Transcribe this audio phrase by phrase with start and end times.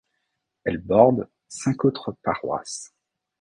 [0.63, 2.91] Elle borde cinq autres paroisses.